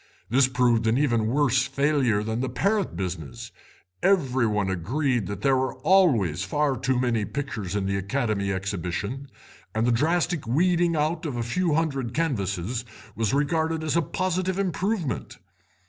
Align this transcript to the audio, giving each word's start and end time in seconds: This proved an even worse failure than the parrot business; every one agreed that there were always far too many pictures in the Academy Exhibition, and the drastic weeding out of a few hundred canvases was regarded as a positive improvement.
This 0.31 0.47
proved 0.47 0.87
an 0.87 0.97
even 0.97 1.27
worse 1.27 1.67
failure 1.67 2.23
than 2.23 2.39
the 2.41 2.49
parrot 2.49 2.95
business; 2.95 3.51
every 4.01 4.47
one 4.47 4.67
agreed 4.67 5.27
that 5.27 5.41
there 5.41 5.55
were 5.55 5.75
always 5.81 6.41
far 6.41 6.75
too 6.75 6.99
many 6.99 7.23
pictures 7.23 7.75
in 7.75 7.85
the 7.85 7.97
Academy 7.97 8.51
Exhibition, 8.51 9.29
and 9.75 9.85
the 9.85 9.91
drastic 9.91 10.47
weeding 10.47 10.95
out 10.95 11.27
of 11.27 11.35
a 11.35 11.43
few 11.43 11.75
hundred 11.75 12.15
canvases 12.15 12.83
was 13.15 13.31
regarded 13.31 13.83
as 13.83 13.95
a 13.95 14.01
positive 14.01 14.57
improvement. 14.57 15.37